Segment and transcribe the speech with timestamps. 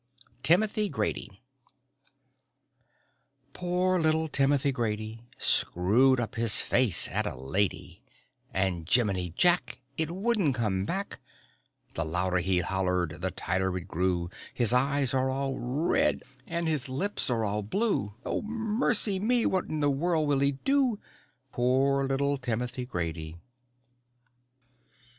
[0.41, 1.43] TIMOTHY GRADY
[3.53, 8.01] Poor little Timothy Grady Screwed up his face at a lady,
[8.51, 9.79] And, jiminy jack!
[9.99, 11.19] It wouldn't come back.
[11.93, 16.89] The louder he hollered The tighter it grew, His eyes are all red And his
[16.89, 18.15] lips are all blue.
[18.25, 20.97] Oh, mercy me, what in the world will he do?
[21.51, 23.37] Poor little Timothy Grady!